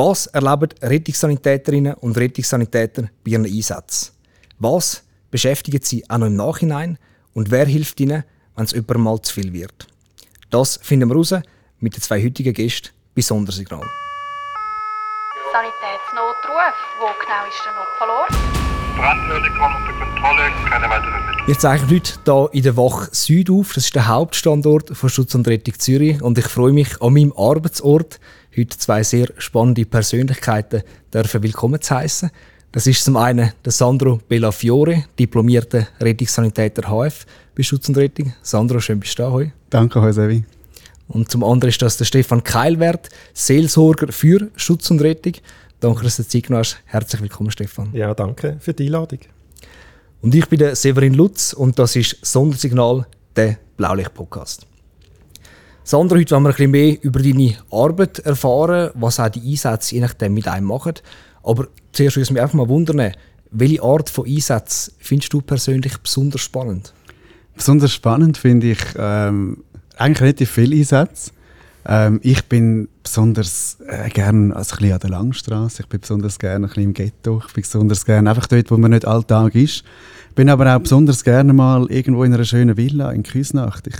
[0.00, 4.12] Was erleben Rettungssanitäterinnen und Rettungssanitäter bei ihren Einsätzen?
[4.60, 6.98] Was beschäftigt sie auch noch im Nachhinein?
[7.34, 8.22] Und wer hilft ihnen,
[8.54, 9.88] wenn es jemandem mal zu viel wird?
[10.50, 11.34] Das finden wir raus
[11.80, 13.82] mit den zwei heutigen Gästen bei Sondersignal.
[15.50, 16.74] Sanitätsnotruf.
[17.00, 18.58] Wo genau ist der Notfallort?
[18.96, 21.46] Brandmeldung unter Kontrolle, keine weiteren Mittel.
[21.46, 23.72] Wir zeichnen heute hier in der Wach Süd auf.
[23.72, 26.22] Das ist der Hauptstandort von Schutz und Rettung Zürich.
[26.22, 28.20] Und ich freue mich, an meinem Arbeitsort
[28.58, 30.82] heute zwei sehr spannende Persönlichkeiten
[31.12, 32.30] dürfen willkommen zu heißen.
[32.72, 37.24] Das ist zum einen der Sandro Bellafiore, diplomierter Rettungssanitäter HF
[37.56, 38.34] bei Schutz und Rettung.
[38.42, 39.52] Sandro, schön bist du da heute.
[39.70, 40.44] Danke, Josevi.
[41.08, 45.34] Und zum anderen ist das der Stefan Keilwert, Seelsorger für Schutz und Rettung.
[45.80, 46.78] Danke, dass du Zeit genommen hast.
[46.84, 47.90] Herzlich willkommen, Stefan.
[47.94, 49.20] Ja, danke für die Einladung.
[50.20, 54.67] Und ich bin der Severin Lutz und das ist Sondersignal, der Blaulicht-Podcast.
[55.90, 59.94] Sandra, heute wollen wir ein bisschen mehr über deine Arbeit erfahren, was auch die Einsätze
[59.94, 60.92] je nachdem mit einem machen.
[61.42, 63.12] Aber zuerst würde es mich einfach mal wundern,
[63.52, 66.92] welche Art von Einsätzen findest du persönlich besonders spannend?
[67.56, 69.64] Besonders spannend finde ich ähm,
[69.96, 71.30] eigentlich relativ viele Einsätze.
[71.86, 75.84] Ähm, ich bin besonders äh, gerne also an der Langstrasse.
[75.84, 77.42] Ich bin besonders gerne ein bisschen im Ghetto.
[77.46, 79.84] Ich bin besonders gerne einfach dort, wo man nicht alltag ist.
[80.34, 83.86] Bin aber auch besonders gerne mal irgendwo in einer schönen Villa in Küsnacht.
[83.86, 83.96] Ich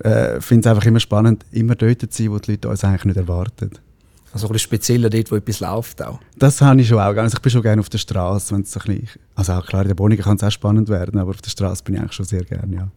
[0.00, 3.04] äh, finde es einfach immer spannend, immer dort zu sein, wo die Leute uns eigentlich
[3.04, 3.70] nicht erwarten.
[4.32, 6.18] Also ein bisschen spezieller dort, wo etwas läuft auch.
[6.38, 7.14] Das habe ich schon auch.
[7.14, 9.66] Also ich bin schon gerne auf der Straße, wenn es so ein bisschen, also auch
[9.66, 12.00] klar in der Wohnung kann es auch spannend werden, aber auf der Straße bin ich
[12.00, 12.88] eigentlich schon sehr gerne, ja.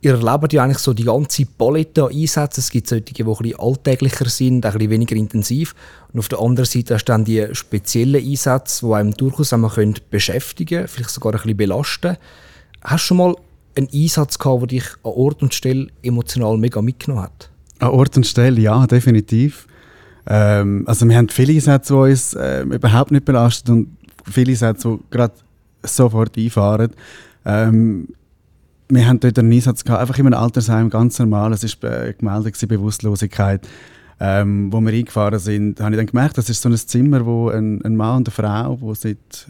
[0.00, 2.60] Ihr erlebt ja eigentlich so die ganze Palette an Einsätzen.
[2.60, 5.74] Es gibt solche, die ein bisschen alltäglicher sind, ein bisschen weniger intensiv.
[6.12, 9.72] Und auf der anderen Seite hast du dann die speziellen Einsätze, die einem durchaus einmal
[10.08, 12.16] beschäftigen können, vielleicht sogar ein bisschen belasten.
[12.80, 13.34] Hast du schon mal
[13.78, 17.50] einen Einsatz gehabt, der dich an Ort und Stelle emotional mega mitgenommen hat?
[17.78, 19.66] An Ort und Stelle, ja, definitiv.
[20.26, 23.96] Ähm, also wir haben viele Einsätze, die uns äh, überhaupt nicht belastet und
[24.30, 25.34] viele Einsätze, die gerade
[25.82, 26.90] sofort einfahren.
[27.44, 28.08] Ähm,
[28.90, 31.52] wir haben dort einen Einsatz gehabt, einfach in einem Altersheim, ganz normal.
[31.52, 33.66] Es war äh, gemeldet, Bewusstlosigkeit.
[34.20, 37.50] Ähm, wo wir eingefahren sind, habe ich dann gemerkt, das ist so ein Zimmer, wo
[37.50, 39.46] ein, ein Mann und eine Frau, die seit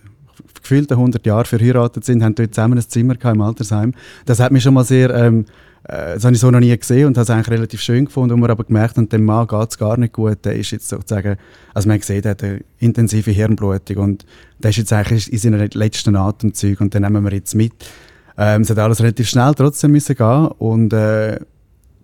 [0.62, 3.94] gefühlt 100 Jahren verheiratet sind, haben dort zusammen ein Zimmer im Altersheim.
[4.26, 5.44] Das hat mich schon mal sehr, ähm,
[5.84, 8.34] äh, das habe ich so noch nie gesehen und habe es eigentlich relativ schön gefunden.
[8.34, 10.44] Und wir aber gemerkt haben, dem Mann geht es gar nicht gut.
[10.44, 11.36] Der ist jetzt sozusagen,
[11.74, 14.26] also man gesehen, der hat eine intensive Hirnblutung und
[14.58, 17.72] der ist jetzt eigentlich in seinen letzten Atemzügen und den nehmen wir jetzt mit.
[18.36, 21.38] Ähm, es hat alles relativ schnell trotzdem müssen gehen und äh,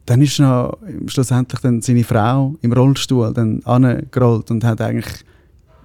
[0.06, 5.24] dann ist noch schlussendlich dann seine Frau im Rollstuhl dann angerollt und hat eigentlich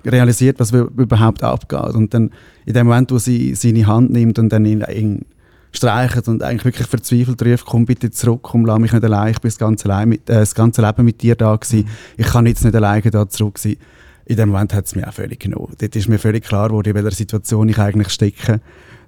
[0.06, 1.96] realisiert, was überhaupt abgeht.
[1.96, 2.32] Und dann
[2.66, 5.26] in dem Moment, wo sie seine Hand nimmt und dann ihn, ihn
[5.72, 9.40] streichelt und eigentlich wirklich verzweifelt ruft, komm bitte zurück, komm, lass mich nicht allein, ich
[9.40, 11.88] bin das ganze, allein mit, äh, das ganze Leben mit dir da gewesen,
[12.18, 13.78] ich kann jetzt nicht alleine da zurück sein.
[14.26, 15.74] In dem Moment hat es mich auch völlig genommen.
[15.80, 18.62] Dort ist mir völlig klar geworden, in welcher Situation ich eigentlich stecke,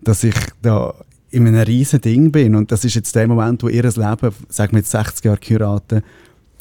[0.03, 0.95] dass ich da
[1.29, 2.55] in einem riesen Ding bin.
[2.55, 6.03] Und das ist jetzt der Moment, wo ihr Leben, sagen wir jetzt 60 Jahre geheiratet,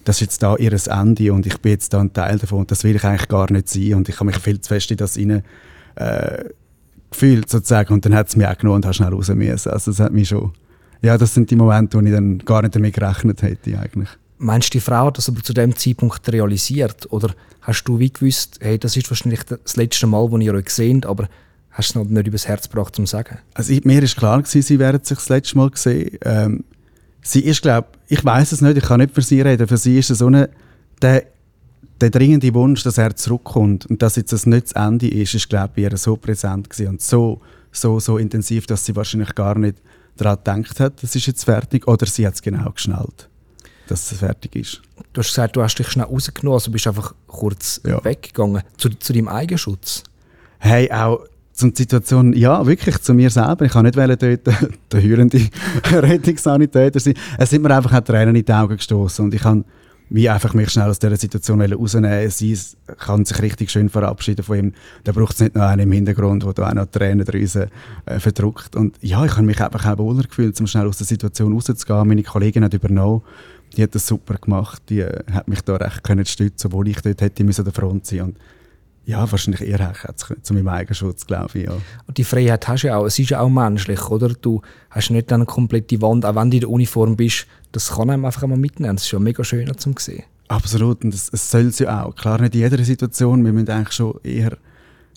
[0.04, 2.70] das ist jetzt da ihr Ende und ich bin jetzt da ein Teil davon und
[2.70, 4.96] das will ich eigentlich gar nicht sein und ich habe mich viel zu fest in
[4.96, 5.42] das rein
[5.96, 6.44] äh,
[7.10, 9.70] gefühlt sozusagen und dann hat es mich auch genommen und habe schnell raus müssen.
[9.70, 10.52] Also das hat mich schon,
[11.02, 14.08] ja das sind die Momente, wo ich dann gar nicht damit gerechnet hätte eigentlich.
[14.38, 18.10] Meinst du, die Frau hat das aber zu dem Zeitpunkt realisiert oder hast du wie
[18.10, 21.28] gewusst, hey, das ist wahrscheinlich das letzte Mal, wo ihr euch seht, aber
[21.70, 23.38] Hast du es noch nicht übers Herz gebracht, um zu sagen?
[23.54, 26.18] Also mir ist klar gewesen, sie werden sich das letzte Mal gesehen.
[26.24, 26.64] Ähm,
[27.22, 29.66] sie ist, glaube ich, weiß es nicht, ich kann nicht für sie reden.
[29.66, 30.50] Für sie ist es so eine,
[31.02, 31.24] der,
[32.00, 35.48] der dringende Wunsch, dass er zurückkommt und dass jetzt das nicht das Ende ist, ist,
[35.48, 37.40] glaube ich, ihr so präsent gewesen und so,
[37.72, 39.78] so, so intensiv, dass sie wahrscheinlich gar nicht
[40.16, 43.28] daran gedacht hat, das ist jetzt fertig, oder sie hat es genau geschnallt,
[43.86, 44.82] dass es fertig ist.
[45.12, 48.02] Du hast gesagt, du hast dich schnell rausgenommen, also bist einfach kurz ja.
[48.04, 48.62] weggegangen.
[48.76, 50.04] Zu, zu deinem Eigenschutz?
[50.58, 51.24] Hey, auch
[51.60, 53.64] zum Situation, ja, wirklich zu mir selber.
[53.64, 55.40] Ich kann nicht dort der hörende
[55.92, 57.14] Rettungssanitäter sein.
[57.38, 59.64] Es sind mir einfach Tränen in die Augen gestoßen und ich kann
[60.12, 62.28] wie einfach mich schnell aus dieser Situation rausnehmen.
[62.30, 62.58] Sie
[62.98, 64.72] kann sich richtig schön verabschieden von ihm.
[65.04, 67.66] Da braucht es nicht noch einen im Hintergrund, der da auch noch Tränendrüsen
[68.06, 68.74] äh, verdruckt.
[68.74, 72.08] Und ja, ich habe mich einfach auch wohler gefühlt, um schnell aus der Situation rauszugehen.
[72.08, 73.22] Meine Kollegin hat übernommen.
[73.76, 74.82] Die hat das super gemacht.
[74.88, 77.74] Die äh, hat mich da recht können stützen, obwohl ich dort hätte müssen an der
[77.74, 78.36] Front sein müssen.
[79.06, 79.92] Ja, wahrscheinlich eher
[80.42, 81.64] zu meinem Eigenschutz, glaube ich.
[81.64, 81.72] Ja.
[82.06, 83.06] Und die Freiheit hast du ja auch.
[83.06, 84.28] Es ist ja auch menschlich, oder?
[84.28, 87.46] Du hast nicht eine komplette Wand, auch wenn du in der Uniform bist.
[87.72, 88.96] Das kann einem einfach mal mitnehmen.
[88.96, 90.24] Das ist ja mega schön zum sehen.
[90.48, 92.14] Absolut, und es soll es ja auch.
[92.14, 93.44] Klar, nicht in jeder Situation.
[93.44, 94.56] Wir müssen eigentlich schon eher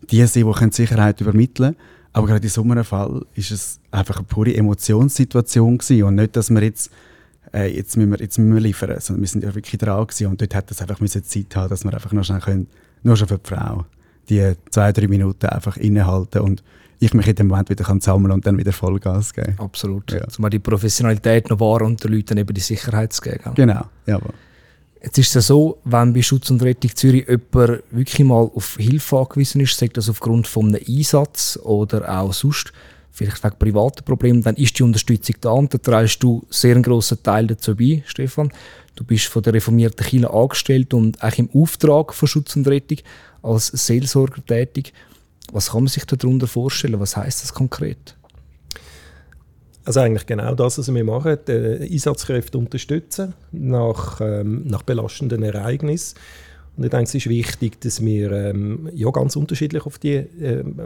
[0.10, 1.90] die sein, die Sicherheit übermitteln können.
[2.14, 6.04] Aber gerade in so einem Fall ist es einfach eine pure Emotionssituation gewesen.
[6.04, 6.92] und nicht, dass wir jetzt
[7.54, 10.28] äh, jetzt, müssen wir, jetzt müssen wir liefern, sondern wir sind ja wirklich dran gewesen.
[10.28, 12.68] und dort hat es einfach Zeit haben, dass wir einfach noch schnell können
[13.04, 13.86] nur schon für die Frau.
[14.30, 16.64] Die zwei, drei Minuten einfach innehalten und
[17.00, 19.56] ich mich in dem Moment wieder kann sammeln und dann wieder Vollgas geben.
[19.58, 20.12] Absolut.
[20.12, 20.28] Ja.
[20.28, 23.54] Zumal die Professionalität noch wahr und den Leuten eben die Sicherheit zu geben.
[23.56, 24.34] Genau, jawohl.
[25.02, 28.78] Jetzt ist es ja so, wenn bei Schutz und Rettung Zürich jemand wirklich mal auf
[28.78, 32.72] Hilfe angewiesen ist, sagt das aufgrund von einem Einsatz oder auch sonst,
[33.12, 36.84] vielleicht wegen privaten Problemen, dann ist die Unterstützung da und da trägst du sehr einen
[36.84, 38.50] grossen Teil dazu bei, Stefan.
[38.96, 43.00] Du bist von der reformierten Kirche angestellt und auch im Auftrag von Schutz und Rettung
[43.42, 44.94] als Seelsorger tätig.
[45.52, 47.00] Was kann man sich darunter vorstellen?
[47.00, 48.16] Was heißt das konkret?
[49.86, 56.18] Also eigentlich genau das, was wir machen, die Einsatzkräfte unterstützen nach, ähm, nach belastenden Ereignissen.
[56.76, 60.82] Und ich denke, es ist wichtig, dass wir ähm, ja, ganz unterschiedlich auf die ähm,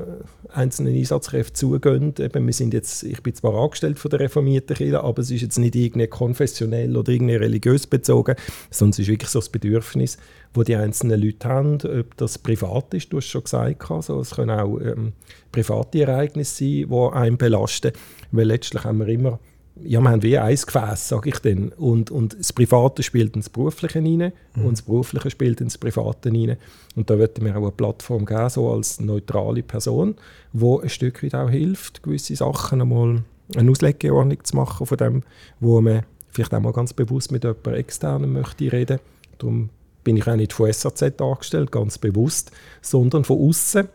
[0.49, 2.13] einzelnen Einsatzkräfte zugehen.
[2.19, 5.41] Eben, wir sind jetzt, ich bin zwar angestellt von der reformierten Kirche, aber es ist
[5.41, 8.35] jetzt nicht irgendwie konfessionell oder irgendwie religiös bezogen,
[8.69, 10.17] sondern es ist wirklich so das Bedürfnis,
[10.53, 14.31] wo die einzelnen Leute haben, ob das privat ist, du hast schon gesagt, also es
[14.31, 15.13] können auch ähm,
[15.53, 17.93] private Ereignisse sein, die einen belasten,
[18.31, 19.39] weil letztlich haben wir immer
[19.83, 21.69] ja, wir haben wie ein Gefäß, sage ich dann.
[21.69, 24.65] Und, und das Private spielt ins Berufliche rein Mhm.
[24.65, 26.57] und das Berufliche spielt ins Private rein.
[26.95, 30.15] Und da würden wir auch eine Plattform geben, so als neutrale Person,
[30.53, 33.23] die ein Stück weit auch hilft, gewisse Sachen einmal
[33.55, 35.23] eine Auslegeordnung zu machen von dem,
[35.59, 38.99] wo man vielleicht auch mal ganz bewusst mit jemandem externen möchte reden.
[39.37, 39.69] Darum
[40.03, 42.51] bin ich auch nicht von SAZ angestellt, ganz bewusst,
[42.81, 43.87] sondern von außen,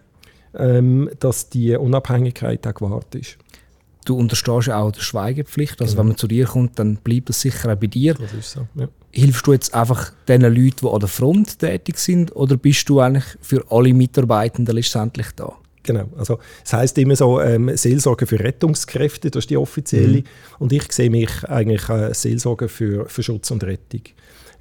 [0.55, 3.39] ähm, dass die Unabhängigkeit auch gewahrt ist.
[4.05, 5.81] Du unterstehst ja auch der Schweigepflicht.
[5.81, 8.15] Also wenn man zu dir kommt, dann bleibt das sicher auch bei dir.
[8.15, 8.67] Das ist so.
[8.75, 8.89] Ja.
[9.11, 13.01] Hilfst du jetzt einfach den Leuten, die an der Front tätig sind, oder bist du
[13.01, 15.53] eigentlich für alle Mitarbeitenden letztendlich da?
[15.83, 20.23] Genau, also es heißt immer so ähm, Seelsorge für Rettungskräfte, das ist die offizielle.
[20.59, 24.03] Und ich sehe mich eigentlich äh, Seelsorge für, für Schutz und Rettung.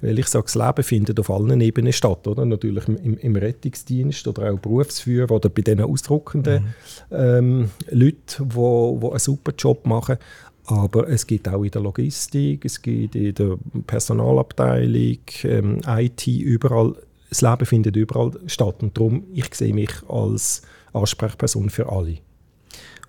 [0.02, 2.44] Weil ich sage, das Leben findet auf allen Ebenen statt, oder?
[2.44, 6.74] Natürlich im, im Rettungsdienst oder auch Berufsführer oder bei diesen ausdruckenden
[7.12, 8.18] ähm, Leuten,
[8.50, 10.18] die wo, wo einen super Job machen.
[10.66, 13.56] Aber es gibt auch in der Logistik, es gibt in der
[13.86, 16.96] Personalabteilung, ähm, IT, überall.
[17.28, 18.82] Das Leben findet überall statt.
[18.82, 20.62] Und darum, ich sehe mich als
[20.92, 22.18] Ansprechperson für alle.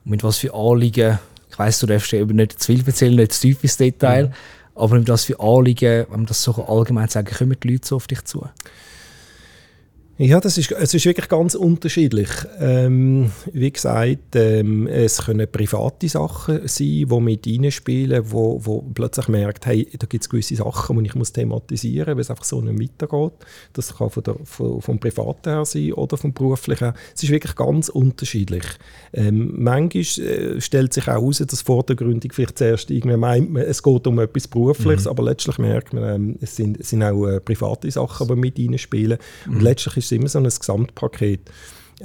[0.06, 1.18] Und mit was für Anliegen,
[1.50, 4.32] ich weiss, du darfst eben nicht zu viel erzählen, nicht zu tief ins Detail,
[4.76, 7.96] aber mit was für Anliegen, wenn man das so allgemein sagen kommen die Leute so
[7.98, 8.48] auf dich zu?
[10.20, 12.30] Ja, das ist, es ist wirklich ganz unterschiedlich.
[12.60, 19.28] Ähm, wie gesagt, ähm, es können private Sachen sein, die mit reinspielen, wo, wo plötzlich
[19.28, 22.44] merkt, hey, da gibt es gewisse Sachen, die ich muss thematisieren muss, weil es einfach
[22.44, 23.34] so nicht weitergeht.
[23.74, 26.94] Das kann von der, von, vom Privaten her sein oder vom Beruflichen her.
[27.16, 28.66] Es ist wirklich ganz unterschiedlich.
[29.14, 33.82] Ähm, manchmal äh, stellt sich auch heraus, dass vordergründig vielleicht zuerst irgendwie meint, man, es
[33.82, 37.40] geht um etwas Berufliches, aber letztlich merkt man, ähm, es, sind, es sind auch äh,
[37.40, 39.18] private Sachen, die mit reinspielen.
[39.48, 41.42] Und letztlich ist es immer so ein Gesamtpaket.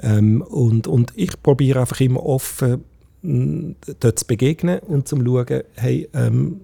[0.00, 2.84] Ähm, und, und ich probiere einfach immer offen,
[3.22, 6.60] mh, dort zu begegnen und zu schauen, hey, ähm,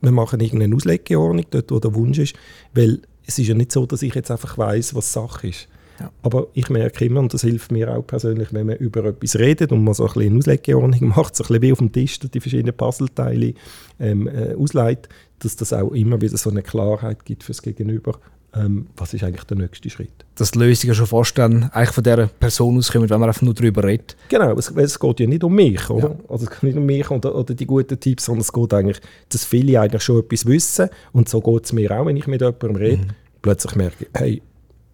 [0.00, 2.34] wir machen irgendeine Auslegeordnung, dort wo der Wunsch ist,
[2.74, 5.68] weil es ist ja nicht so, dass ich jetzt einfach weiß, was Sache ist.
[5.98, 6.10] Ja.
[6.22, 9.70] Aber ich merke immer, und das hilft mir auch persönlich, wenn man über etwas redet
[9.70, 12.18] und man so ein bisschen eine Auslegeordnung macht, so ein bisschen wie auf dem Tisch
[12.18, 13.54] die verschiedenen Puzzleteile
[14.00, 15.08] ähm, äh, ausleitet,
[15.38, 18.18] dass das auch immer wieder so eine Klarheit gibt fürs Gegenüber.
[18.56, 20.24] Ähm, was ist eigentlich der nächste Schritt?
[20.36, 23.54] Dass die Lösungen schon fast dann eigentlich von dieser Person auskommen, wenn man einfach nur
[23.54, 24.16] darüber redet.
[24.28, 26.16] Genau, es, es geht ja nicht um mich, oder?
[26.28, 29.00] Also es geht nicht um mich oder, oder die guten Tipps, sondern es geht eigentlich,
[29.28, 32.40] dass viele eigentlich schon etwas wissen und so geht es mir auch, wenn ich mit
[32.40, 33.06] jemandem rede.
[33.42, 34.42] Plötzlich merke ich, hey,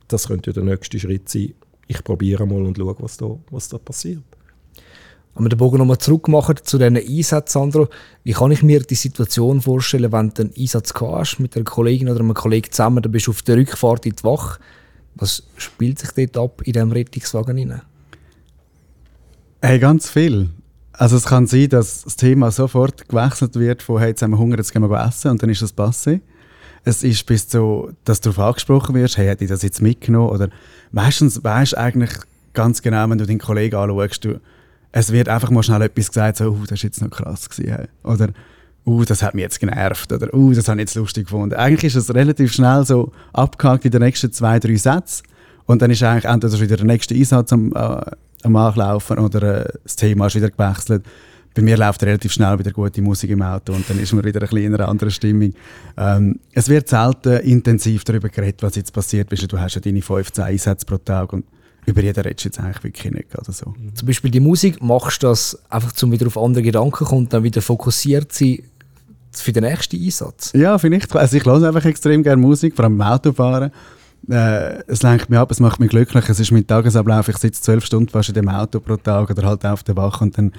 [0.08, 1.54] das könnte ja der nächste Schritt sein.
[1.86, 4.22] Ich probiere mal und schaue, was da, was da passiert.
[5.34, 7.88] Wenn wir den Bogen nochmal zurück machen zu diesen Einsätzen, Sandro,
[8.24, 12.08] wie kann ich mir die Situation vorstellen, wenn du einen Einsatz hast mit einer Kollegin
[12.08, 14.60] oder einem Kollegen zusammen, dann bist du auf der Rückfahrt in die Wache.
[15.14, 17.82] Was spielt sich dort ab in diesem Rettungswagen hinein?
[19.62, 20.50] Hey, ganz viel.
[20.92, 24.38] Also es kann sein, dass das Thema sofort gewechselt wird von «Hey, jetzt haben wir
[24.38, 26.20] Hunger, jetzt gehen wir essen» und dann ist das passé.
[26.84, 30.30] Es ist bis zu, dass du darauf angesprochen wirst, «Hey, hätte ich das jetzt mitgenommen?»
[30.30, 30.50] Oder
[30.92, 32.10] meistens weisst du eigentlich
[32.52, 34.40] ganz genau, wenn du deinen Kollegen anschaust, du,
[34.92, 37.88] es wird einfach mal schnell etwas gesagt, so «Uh, das ist jetzt noch krass gewesen»,
[38.02, 38.28] oder
[38.84, 41.54] «Uh, das hat mich jetzt genervt» oder «Uh, das habe ich jetzt lustig gefunden».
[41.54, 45.24] Eigentlich ist es relativ schnell so abgehakt in den nächsten zwei, drei Sätzen
[45.66, 48.00] und dann ist eigentlich entweder wieder der nächste Einsatz am, äh,
[48.42, 51.04] am Anlaufen oder äh, das Thema ist wieder gewechselt.
[51.54, 54.40] Bei mir läuft relativ schnell wieder gute Musik im Auto und dann ist man wieder
[54.40, 55.52] ein bisschen in einer anderen Stimmung.
[55.96, 59.52] Ähm, es wird selten intensiv darüber geredet, was jetzt passiert ist.
[59.52, 61.44] Du hast ja deine 15 Einsätze pro Tag und
[61.90, 63.38] über jeden redest du jetzt eigentlich wirklich nicht.
[63.38, 63.74] Oder so.
[63.94, 67.22] Zum Beispiel die Musik, machst du das einfach, um wieder auf andere Gedanken zu kommen
[67.22, 68.58] und dann wieder fokussiert zu sein
[69.32, 70.52] für den nächsten Einsatz?
[70.54, 71.14] Ja, vielleicht.
[71.14, 73.70] Also ich höre einfach extrem gerne Musik, vor allem beim Autofahren.
[74.28, 76.28] Äh, es lenkt mich ab, es macht mich glücklich.
[76.28, 77.28] Es ist mein Tagesablauf.
[77.28, 80.24] Ich sitze zwölf Stunden fast in dem Auto pro Tag oder halt auf der Wache
[80.24, 80.52] und dann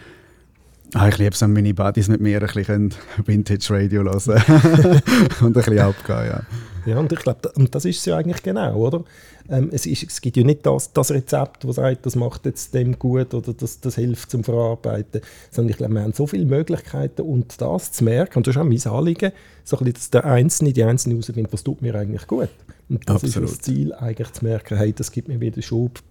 [0.93, 2.93] Ah, ich liebe es, wenn meine Buddies mit mir ein bisschen
[3.25, 4.19] Vintage Radio hören
[5.39, 6.41] und ein bisschen abgehen, ja.
[6.85, 9.03] Ja, und ich glaube, und das ist es ja eigentlich genau, oder?
[9.49, 12.73] Ähm, es, ist, es gibt ja nicht das, das Rezept, das sagt, das macht jetzt
[12.73, 16.45] dem gut oder das, das hilft zum Verarbeiten, sondern ich glaube, wir haben so viele
[16.45, 19.31] Möglichkeiten und das zu merken, und das ist auch mein Anliegen,
[19.63, 22.49] so ein bisschen, dass der Einzelne, die Einzelne herausfindet, was tut mir eigentlich gut.
[22.89, 23.49] Und das Absolut.
[23.49, 26.01] ist das Ziel, eigentlich zu merken, hey, das gibt mir wieder Schub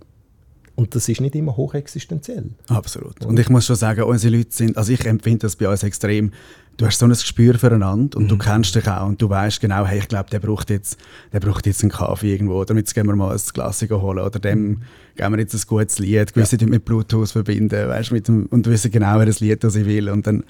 [0.81, 2.53] und das ist nicht immer hochexistenziell.
[2.69, 3.23] Absolut.
[3.27, 6.33] Und ich muss schon sagen, unsere Leute sind, also ich empfinde das bei uns extrem,
[6.79, 8.29] du hast so ein Gespür füreinander und mhm.
[8.29, 10.97] du kennst dich auch und du weißt genau, hey, ich glaube, der braucht jetzt,
[11.35, 14.39] der braucht jetzt einen Kaffee irgendwo oder jetzt gehen wir mal ein Glas holen oder
[14.39, 14.83] dem mhm.
[15.17, 16.67] geben wir jetzt ein gutes Lied, gewisse ja.
[16.67, 20.27] mit Bluetooth verbinden, weißt, mit dem, und wissen genau, welches Lied das ich will und
[20.27, 20.45] dann,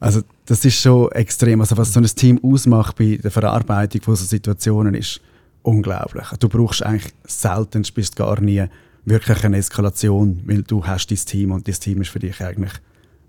[0.00, 4.16] also das ist schon extrem, also was so ein Team ausmacht bei der Verarbeitung von
[4.16, 5.20] so Situationen ist
[5.62, 6.26] unglaublich.
[6.40, 8.66] Du brauchst eigentlich selten, bist gar nie
[9.06, 12.72] wirklich eine Eskalation, weil du hast dein Team und das Team ist für dich eigentlich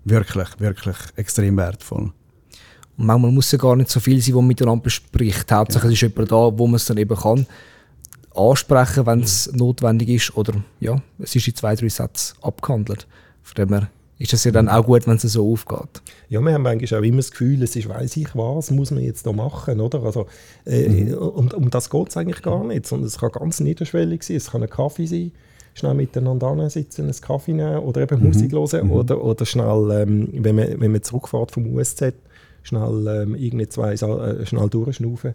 [0.04, 2.12] wirklich, wirklich extrem wertvoll.
[2.96, 5.50] Und manchmal muss es gar nicht so viel sein, wo man miteinander bespricht.
[5.50, 5.92] Hauptsache ja.
[5.92, 7.46] es ist jemand da, wo man es dann eben kann
[8.34, 10.36] ansprechen, wenn es notwendig ist.
[10.36, 13.06] Oder ja, es ist in zwei, drei Sätzen abgehandelt.
[13.42, 16.02] Von dem her ist es ja dann auch gut, wenn es so aufgeht.
[16.28, 19.02] Ja, wir haben eigentlich auch immer das Gefühl, es ist, weiß ich was, muss man
[19.02, 20.02] jetzt da machen, oder?
[20.02, 20.26] Also,
[20.66, 21.14] äh, mhm.
[21.14, 24.50] um, um das geht es eigentlich gar nicht, sondern es kann ganz niederschwellig sein, es
[24.50, 25.32] kann ein Kaffee sein,
[25.78, 28.26] schnell miteinander sitzen, einen Kaffee nehmen oder eben mhm.
[28.28, 28.92] Musik hören mhm.
[28.92, 32.14] oder, oder schnell, ähm, wenn, man, wenn man zurückfährt vom USZ,
[32.62, 35.34] schnell ähm, irgendwie zwei äh, schnell durchschnaufen.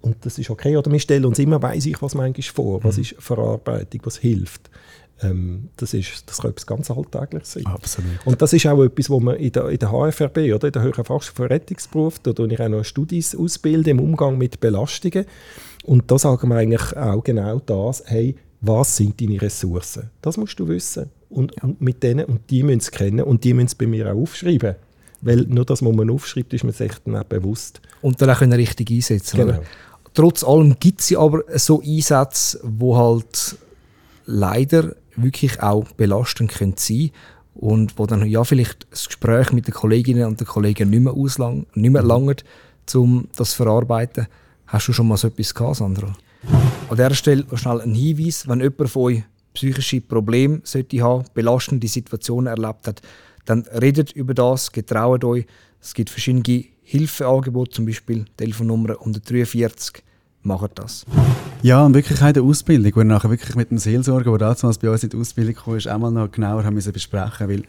[0.00, 0.76] Und das ist okay.
[0.76, 3.02] Oder wir stellen uns immer, weiß ich was manchmal vor, was mhm.
[3.02, 4.70] ist Verarbeitung, was hilft.
[5.22, 7.66] Ähm, das, ist, das kann etwas ganz Alltägliches sein.
[7.66, 8.10] Absolut.
[8.24, 10.82] Und das ist auch etwas, was man in der, in der HFRB, oder in der
[10.82, 15.24] Höheren Fachschule für Rettungsberuf, da tue ich auch noch Studis ausbilden im Umgang mit Belastungen.
[15.84, 20.10] Und da sagen wir eigentlich auch genau das, hey, was sind deine Ressourcen?
[20.22, 21.10] Das musst du wissen.
[21.28, 21.64] Und, ja.
[21.64, 24.16] und mit denen, und die müssen es kennen und die müssen es bei mir auch
[24.16, 24.76] aufschreiben.
[25.20, 27.80] Weil nur das, was man aufschreibt, ist man sich dann auch bewusst.
[28.00, 29.36] Und dann auch können richtig einsetzen.
[29.36, 29.52] Genau.
[29.54, 29.62] Oder?
[30.14, 33.56] Trotz allem gibt es aber so Einsätze, wo halt
[34.26, 37.10] leider wirklich auch belastend können sein
[37.54, 41.12] und wo dann ja vielleicht das Gespräch mit den Kolleginnen und den Kollegen nicht mehr,
[41.12, 42.44] auslang, nicht mehr langt,
[42.94, 44.26] um das zu verarbeiten.
[44.66, 46.14] Hast du schon mal so etwas gehabt, Sandra?
[46.88, 49.22] An dieser Stelle noch schnell ein Hinweis, wenn jemand von euch
[49.54, 53.02] psychische Probleme sollte haben, belastende Situationen erlebt hat,
[53.44, 55.46] dann redet über das, getraut euch.
[55.80, 60.02] Es gibt verschiedene Hilfeangebote, zum Beispiel Telefonnummer 143.
[60.44, 61.06] Macht das.
[61.62, 64.78] Ja, und wirklich auch der Ausbildung, wo wir nachher wirklich mit dem Seelsorger, der damals
[64.78, 67.62] bei uns in die Ausbildung kam, ist, auch mal noch genauer haben müssen besprechen weil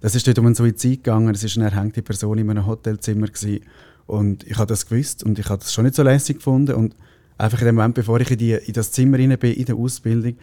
[0.00, 3.26] das ist dort um einen Suizid gegangen, es war eine erhängte Person in einem Hotelzimmer
[3.26, 3.64] gewesen.
[4.06, 6.94] und ich habe das gewusst und ich habe das schon nicht so lässig gefunden und
[7.38, 9.76] einfach in dem Moment, bevor ich in, die, in das Zimmer rein bin, in der
[9.76, 10.36] Ausbildung,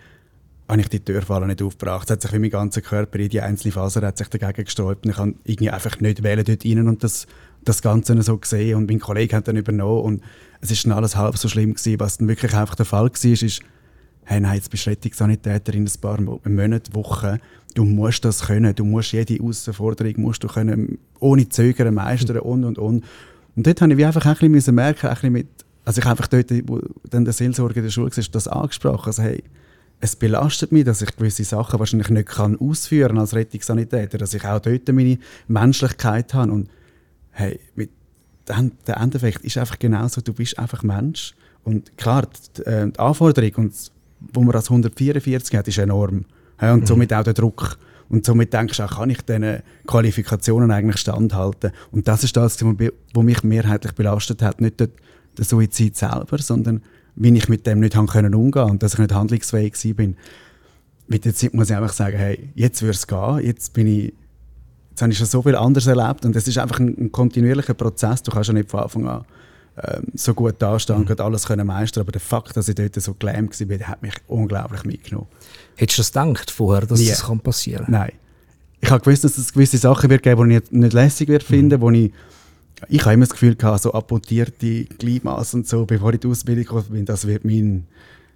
[0.68, 2.10] habe ich die Türfalle nicht aufgebracht.
[2.10, 5.06] Es hat sich wie mein ganzer Körper, in die einzelne Faser hat sich dagegen gesträubt
[5.06, 7.28] und ich kann irgendwie einfach nicht wählen dort rein und das,
[7.64, 10.24] das Ganze so gesehen und mein Kollege hat dann übernommen und
[10.62, 12.00] es ist dann alles halb so schlimm gewesen.
[12.00, 13.62] Was dann wirklich einfach der Fall war, ist,
[14.24, 17.38] hey, nein, jetzt bist du Rettungssanitäter in ein paar Monaten, Wochen.
[17.76, 22.64] Du musst das können, du musst jede Herausforderung musst du können, ohne Zögern meistern und
[22.64, 23.04] und und.
[23.56, 25.48] Und dort habe ich einfach ein bisschen merken, ein bisschen mit
[25.86, 29.08] also ich einfach dort, wo dann der Seelsorger in der Schule war, das angesprochen.
[29.08, 29.44] Also, hey,
[30.02, 34.44] es belastet mich, dass ich gewisse Sachen wahrscheinlich nicht kann ausführen als Rettungssanitäter, dass ich
[34.44, 36.52] auch dort meine Menschlichkeit habe.
[36.52, 36.70] Und
[37.32, 37.92] hey, mit
[38.50, 41.34] dem, der Endeffekt ist einfach genauso, du bist einfach Mensch.
[41.64, 42.28] Und klar,
[42.58, 43.74] die, äh, die Anforderung, und,
[44.34, 46.26] wo man als 144 hat, ist enorm.
[46.62, 46.86] Ja, und mhm.
[46.88, 47.78] somit auch der Druck.
[48.08, 51.72] Und somit denkst du auch, kann ich diesen Qualifikationen eigentlich standhalten?
[51.92, 54.62] Und das ist das, was mich mehrheitlich belastet hat.
[54.62, 54.92] Nicht dort,
[55.38, 56.82] der Suizid selber, sondern
[57.16, 60.18] wie ich mit dem nicht haben können umgehen und dass ich nicht handlungsfähig bin.
[61.08, 64.14] Mit der Zeit muss ich einfach sagen, hey, jetzt würde es gehen, jetzt bin ich,
[64.92, 67.74] jetzt habe ich schon so viel anderes erlebt und es ist einfach ein, ein, kontinuierlicher
[67.74, 69.26] Prozess, du kannst ja nicht von Anfang an
[69.84, 71.16] ähm, so gut dastehen und mhm.
[71.20, 74.84] alles können meistern, aber der Fakt, dass ich dort so gelähmt war, hat mich unglaublich
[74.84, 75.28] mitgenommen.
[75.76, 77.10] Hättest du das gedacht vorher, dass Nie.
[77.10, 78.12] das kann passieren Nein.
[78.82, 81.44] Ich habe gewusst, dass es gewisse Sachen wird geben, die ich nicht, nicht lässig wird
[81.44, 81.82] finden, mhm.
[81.82, 82.12] wo ich
[82.90, 86.64] ich habe immer das Gefühl gehabt, so amputierte Gliedmaßen und so, bevor ich die Ausbildung
[86.64, 87.88] gekommen bin, das wird mein,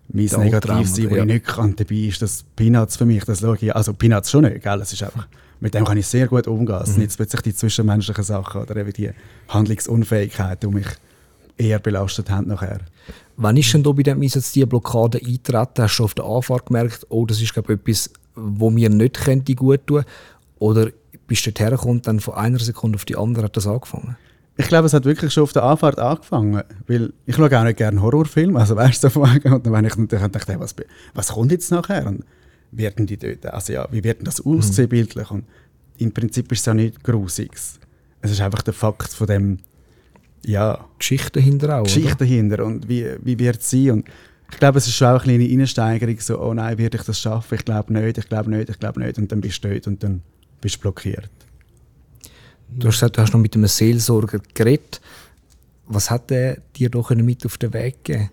[0.07, 1.23] mein Negativ sein, wo ja.
[1.23, 1.75] ich nicht kann.
[1.75, 4.81] Dabei ist das Peanuts für mich, das schaue ich, also Peanuts schon nicht, gell?
[4.81, 5.27] Es ist einfach,
[5.59, 6.79] mit dem kann ich sehr gut umgehen.
[6.81, 9.11] Es sind jetzt plötzlich die zwischenmenschlichen Sachen oder eben die
[9.49, 10.87] Handlungsunfähigkeit, die mich
[11.57, 12.79] eher belastet haben nachher.
[13.35, 15.83] Wann ist denn da bei dem Einsatz die Blockade eintreten?
[15.83, 19.15] Hast du auf der Anfahrt gemerkt, oh, das ist glaube ich, etwas, wo mir nicht
[19.15, 20.05] könnte gut tun
[20.59, 20.89] Oder
[21.27, 24.15] bist du dorthin und dann von einer Sekunde auf die andere hat das angefangen?
[24.59, 27.77] Ich glaube, es hat wirklich schon auf der Anfahrt angefangen, weil ich schaue auch nicht
[27.77, 30.75] gerne Horrorfilme, also weißt du, vorher, und dann wenn ich natürlich dachte, was,
[31.13, 32.25] was kommt jetzt nachher und
[32.71, 34.89] werden die dort, also ja, wie wird das aussehen mhm.
[34.89, 35.45] bildlich und
[35.97, 37.79] im Prinzip ist es ja nicht Grusiges.
[38.21, 39.59] Es ist einfach der Fakt von dem,
[40.45, 40.85] ja.
[40.97, 44.09] Geschichte dahinter auch, Geschichte dahinter und wie, wie wird es sein und
[44.51, 47.17] ich glaube, es ist schon auch eine kleine Einsteigerung, so, oh nein, werde ich das
[47.17, 47.55] schaffen?
[47.55, 50.03] Ich glaube nicht, ich glaube nicht, ich glaube nicht und dann bist du dort und
[50.03, 50.21] dann
[50.59, 51.29] bist du blockiert.
[52.71, 55.01] Du hast gesagt, du hast noch mit einem Seelsorger geredet.
[55.87, 58.29] Was hat er dir doch mit auf den Weg gegeben?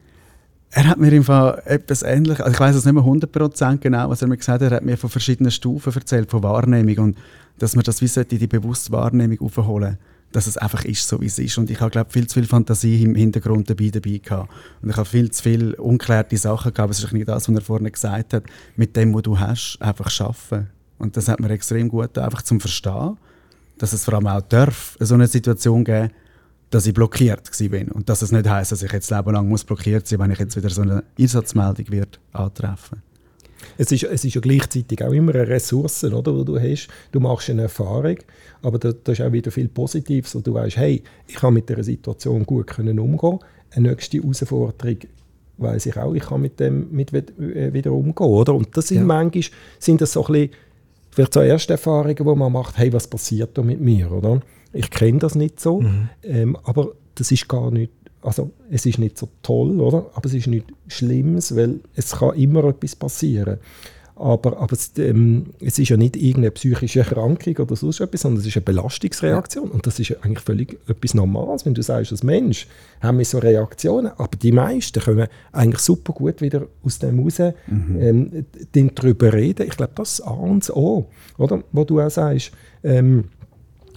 [0.70, 4.10] Er hat mir im Fall etwas Ähnliches, also ich weiß es nicht mehr 100% genau,
[4.10, 7.18] was er mir gesagt hat, er hat mir von verschiedenen Stufen erzählt, von Wahrnehmung und
[7.58, 9.96] dass man das wie sollte, die bewusste Wahrnehmung aufholen
[10.32, 11.56] dass es einfach ist, so wie es ist.
[11.56, 14.52] Und ich habe, glaube viel zu viel Fantasie im Hintergrund dabei, dabei gehabt.
[14.82, 17.62] Und ich habe viel zu viele unklärte Sachen gehabt, es ist nicht das, was er
[17.62, 18.44] vorhin gesagt hat,
[18.76, 20.68] mit dem, was du hast, einfach schaffen.
[20.98, 23.16] Und das hat mir extrem gut einfach zum Verstehen
[23.78, 26.10] dass es vor allem auch darf, so eine Situation geben,
[26.70, 29.64] dass ich blockiert bin und dass es nicht heißt, dass ich jetzt Leben lang muss
[29.64, 33.02] blockiert sein, wenn ich jetzt wieder so eine Einsatzmeldung wird antreffen.
[33.78, 36.88] Es ist, es ist ja gleichzeitig auch immer eine Ressource, oder, die du hast.
[37.12, 38.16] Du machst eine Erfahrung,
[38.62, 41.68] aber da, da ist auch wieder viel Positives, wo du weißt, hey, ich kann mit
[41.68, 43.38] der Situation gut können umgehen.
[43.70, 44.98] Eine nächste Herausforderung
[45.58, 48.54] weiß ich auch, ich kann mit dem mit äh, wieder umgehen, oder?
[48.54, 49.04] Und das sind ja.
[49.04, 49.44] manchmal
[49.78, 50.50] sind das so ein bisschen
[51.16, 54.42] vielleicht so erste Erfahrungen, wo man macht, hey, was passiert da mit mir, oder?
[54.74, 56.10] Ich kenne das nicht so, mhm.
[56.22, 60.10] ähm, aber das ist gar nicht, also es ist nicht so toll, oder?
[60.14, 63.58] Aber es ist nicht Schlimmes, weil es kann immer etwas passieren.
[64.18, 68.40] Aber, aber es, ähm, es, ist ja nicht irgendeine psychische Erkrankung oder sonst etwas, sondern
[68.40, 69.70] es ist eine Belastungsreaktion.
[69.70, 72.66] Und das ist ja eigentlich völlig etwas Normales, wenn du sagst, als Mensch
[73.02, 74.12] haben wir so Reaktionen.
[74.16, 78.00] Aber die meisten können eigentlich super gut wieder aus dem raus mhm.
[78.00, 78.46] ähm,
[78.94, 79.66] darüber reden.
[79.68, 81.62] Ich glaube, das ist A und O, oder?
[81.72, 83.24] Wo du auch sagst, ähm,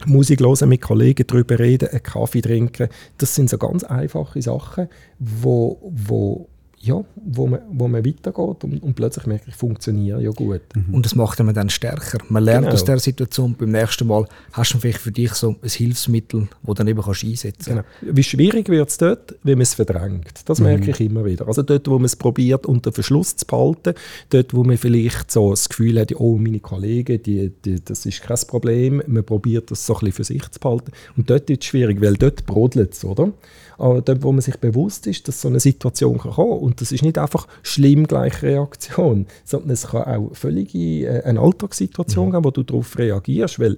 [0.05, 2.89] Musik hören, mit Kollegen darüber reden, einen Kaffee trinken.
[3.17, 6.49] Das sind so ganz einfache Sachen, wo, wo
[6.81, 10.61] ja, wo, man, wo man weitergeht und, und plötzlich merkt, ich funktioniere ja gut.
[10.73, 10.93] Mhm.
[10.93, 12.19] Und das macht man dann stärker.
[12.29, 12.73] Man lernt genau.
[12.73, 13.55] aus der Situation.
[13.55, 17.01] Beim nächsten Mal hast du vielleicht für dich so ein Hilfsmittel, das du dann eben
[17.01, 17.89] kannst einsetzen kannst.
[18.01, 18.15] Genau.
[18.15, 20.41] Wie schwierig wird es dort, wenn man es verdrängt.
[20.45, 20.67] Das mhm.
[20.67, 21.47] merke ich immer wieder.
[21.47, 23.93] Also dort, wo man es probiert, unter Verschluss zu behalten,
[24.29, 28.21] dort, wo man vielleicht so das Gefühl hat, oh, meine Kollegen, die, die, das ist
[28.21, 30.91] kein Problem, man probiert das so ein bisschen für sich zu behalten.
[31.17, 33.33] Und dort ist es schwierig, weil dort brodelt es, oder?
[33.79, 36.91] Aber dort, wo man sich bewusst ist, dass so eine Situation kann kommen und das
[36.91, 42.31] ist nicht einfach schlimm gleich Reaktion, sondern es kann auch völlig äh, eine Alltagssituation mhm.
[42.31, 43.77] geben, wo du darauf reagierst, weil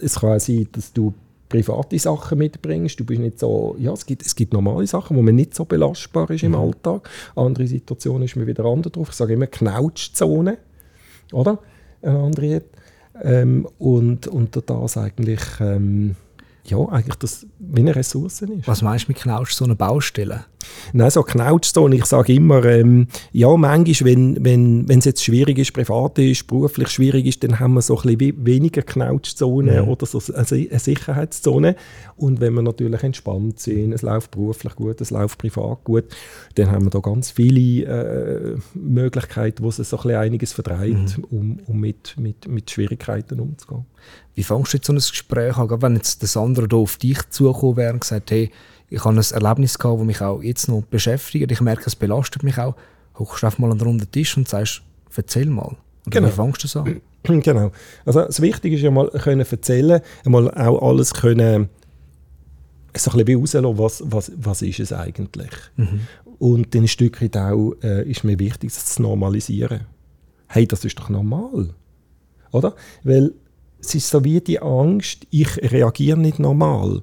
[0.00, 1.12] es kann auch sein, dass du
[1.48, 2.98] private Sachen mitbringst.
[2.98, 5.64] Du bist nicht so, ja, es gibt, es gibt normale Sachen, wo man nicht so
[5.64, 6.58] belastbar ist im mhm.
[6.58, 7.10] Alltag.
[7.34, 9.08] Andere Situationen ist man wieder anders drauf.
[9.10, 10.58] Ich sage immer Knautschzone,
[11.32, 11.58] oder?
[12.02, 12.62] Eine andere.
[13.22, 16.14] Ähm, und, und das eigentlich ähm,
[16.64, 18.66] ja, eigentlich das wie eine Ressource ist.
[18.66, 20.44] Was meinst du mit Knautsch, so eine Baustelle?
[20.92, 25.58] Nein, so Knautschzone, ich sage immer, ähm, ja, manchmal, wenn, wenn, wenn es jetzt schwierig
[25.58, 29.88] ist, privat ist, beruflich schwierig ist, dann haben wir so ein bisschen weniger Knautschzone mhm.
[29.88, 31.76] oder so eine Sicherheitszone.
[32.16, 36.04] Und wenn wir natürlich entspannt sind, es läuft beruflich gut, es läuft privat gut,
[36.56, 41.16] dann haben wir da ganz viele äh, Möglichkeiten, wo es so ein bisschen einiges verdreht,
[41.16, 41.24] mhm.
[41.30, 43.86] um, um mit, mit, mit Schwierigkeiten umzugehen.
[44.40, 47.28] Wie fängst du jetzt so ein Gespräch an, wenn jetzt das andere hier auf dich
[47.28, 48.50] zugekommen wäre und gesagt, hey,
[48.88, 52.42] ich habe ein Erlebnis gehabt, das mich auch jetzt noch beschäftigt, ich merke, es belastet
[52.42, 52.74] mich auch,
[53.18, 54.80] hockst du einfach mal an den runden Tisch und sagst,
[55.14, 55.76] erzähl mal.
[56.06, 56.28] Und genau.
[56.28, 57.00] wie fängst du das an?
[57.42, 57.70] Genau.
[58.06, 61.68] Also das Wichtige ist ja mal können erzählen, einmal auch alles können
[62.96, 65.50] so ein bisschen was, was, was ist es eigentlich.
[65.76, 66.00] Mhm.
[66.38, 69.82] Und dann ein Stück weit auch äh, ist mir wichtig, das zu normalisieren.
[70.48, 71.74] Hey, das ist doch normal.
[72.52, 72.74] Oder?
[73.04, 73.34] Weil
[73.80, 77.02] es ist so wie die Angst, ich reagiere nicht normal.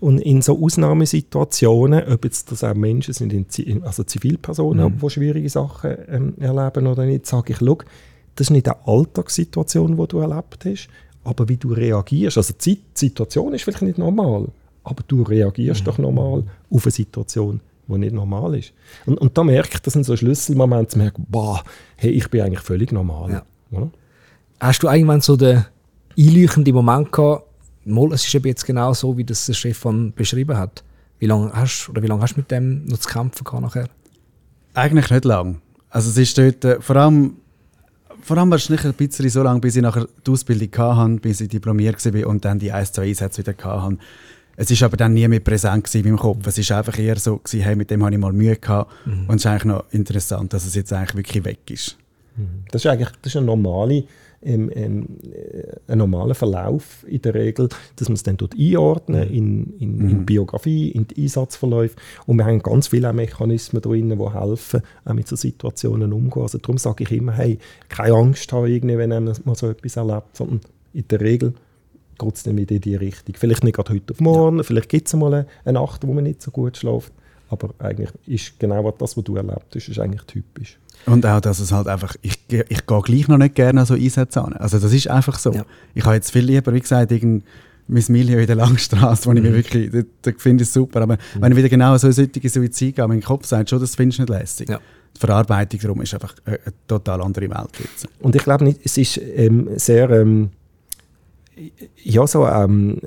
[0.00, 4.98] Und in so Ausnahmesituationen, ob jetzt das auch Menschen sind, also Zivilpersonen, mhm.
[4.98, 7.78] die schwierige Sachen ähm, erleben oder nicht, sage ich, schau,
[8.34, 10.88] das ist nicht eine Alltagssituation, die du erlebt hast,
[11.24, 12.36] aber wie du reagierst.
[12.36, 14.48] Also die Situation ist vielleicht nicht normal,
[14.84, 15.84] aber du reagierst mhm.
[15.84, 18.72] doch normal auf eine Situation, die nicht normal ist.
[19.06, 21.62] Und, und da merke ich, das sind so Schlüsselmomente, zu merken, boah,
[21.96, 23.30] hey, ich bin eigentlich völlig normal.
[23.30, 23.88] Ja.
[24.60, 25.64] Hast du irgendwann so den
[26.18, 27.44] einleuchtende Moment gehabt,
[27.84, 30.82] mal, es ist eben jetzt genau so, wie das der Stefan beschrieben hat.
[31.18, 33.88] Wie lange hast, oder wie lange hast du mit dem noch zu kämpfen gehabt nachher?
[34.74, 35.60] Eigentlich nicht lang.
[35.88, 37.36] Also es ist dort, äh, vor allem,
[38.20, 41.48] vor allem wahrscheinlich ein bisschen so lange, bis ich nachher die Ausbildung hatte, bis ich
[41.48, 43.98] diplomiert war und dann die 1, 2 Einsätze wieder hatte.
[44.56, 46.46] Es war aber dann nie mehr präsent in meinem Kopf.
[46.46, 48.90] Es war einfach eher so, gewesen, hey, mit dem hatte ich mal Mühe gehabt.
[49.06, 49.28] Mhm.
[49.28, 51.96] Und es ist eigentlich noch interessant, dass es jetzt eigentlich wirklich weg ist.
[52.70, 54.04] Das ist eigentlich das ist eine normale,
[54.42, 59.28] ähm, ähm, äh, ein normaler Verlauf in der Regel, dass man es dann dort einordnen
[59.28, 61.96] in, in, in die Biografie, in die Einsatzverläufe.
[62.26, 66.42] Und wir haben ganz viele Mechanismen drin, die helfen, auch mit so Situationen umzugehen.
[66.42, 70.36] Also darum sage ich immer, hey, keine Angst haben, irgendwie, wenn man so etwas erlebt,
[70.36, 70.60] sondern
[70.92, 71.54] in der Regel
[72.18, 73.34] geht es dann wieder in die Richtung.
[73.38, 76.24] Vielleicht nicht gerade heute auf morgen, vielleicht gibt es mal eine, eine Nacht, wo man
[76.24, 77.12] nicht so gut schläft,
[77.48, 80.78] aber eigentlich ist genau das, was du erlebt hast, ist eigentlich typisch.
[81.06, 83.94] Und auch, dass es halt einfach, ich, ich gehe gleich noch nicht gerne an so
[83.94, 84.54] Einsätze an.
[84.54, 85.52] Also das ist einfach so.
[85.52, 85.64] Ja.
[85.94, 87.46] Ich habe jetzt viel lieber, wie gesagt, irgendein
[87.88, 89.42] Miss Milieu in der Langstrasse, wo ich Mhm.
[89.50, 91.02] mir wirklich, da, da finde ich es super.
[91.02, 94.18] Aber wenn ich wieder genau so solche Suizid gehe, mein Kopf sagt schon, das findest
[94.18, 94.68] du nicht lässig.
[94.68, 94.80] Ja.
[95.14, 98.08] Die Verarbeitung darum ist einfach eine, eine total andere Welt jetzt.
[98.20, 100.50] Und ich glaube nicht, es ist ähm, sehr, ähm,
[102.02, 103.00] ja, so, ähm,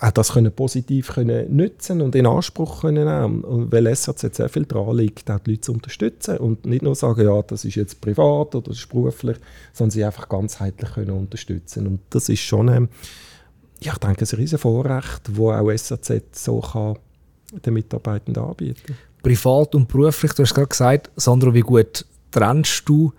[0.00, 3.44] auch das können positiv können nutzen und in Anspruch können nehmen.
[3.44, 6.94] Und weil SRZ sehr viel dran liegt, auch die Leute zu unterstützen und nicht nur
[6.94, 9.38] sagen, ja, das ist jetzt privat oder das ist beruflich,
[9.72, 11.86] sondern sie einfach ganzheitlich können unterstützen.
[11.86, 12.88] Und das ist schon, ähm,
[13.80, 16.98] ja, ich denke, ein riesen Vorrecht, das auch SRZ so kann
[17.64, 23.12] den Mitarbeitenden anbieten Privat und beruflich, du hast gerade gesagt, Sandro, wie gut trennst du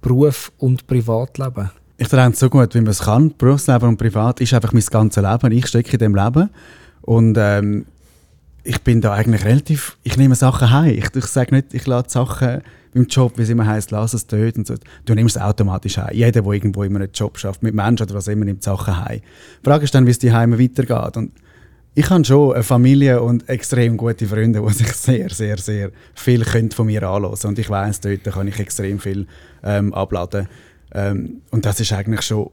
[0.00, 1.70] Beruf und Privatleben?
[2.00, 3.34] Ich trenne so gut, wie man es kann.
[3.36, 5.52] Berufsleben und Privat ist einfach mein ganzes Leben.
[5.52, 6.48] Ich stecke in dem Leben.
[7.02, 7.84] Und ähm,
[8.64, 10.94] ich bin da eigentlich relativ, ich nehme Sachen heim.
[10.96, 12.62] Ich, ich sage nicht, ich lasse Sachen
[12.94, 14.76] beim Job, wie es immer heisst, lass es dort und so.
[15.04, 16.14] Du nimmst es automatisch heim.
[16.14, 19.20] Jeder, der irgendwo in einem Job schafft, mit Menschen oder was immer, nimmt Sachen heim.
[19.60, 21.18] Die Frage ist dann, wie es die Heime weitergeht.
[21.18, 21.32] Und
[21.94, 26.46] ich habe schon eine Familie und extrem gute Freunde, die sich sehr, sehr, sehr viel
[26.46, 29.26] können von mir anhören Und ich weiß, dort kann ich extrem viel
[29.62, 30.48] ähm, abladen.
[30.92, 32.50] Ähm, und das ist eigentlich schon